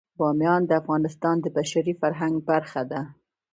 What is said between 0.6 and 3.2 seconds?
د افغانستان د بشري فرهنګ برخه ده.